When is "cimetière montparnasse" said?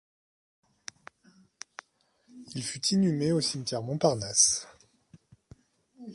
3.39-4.65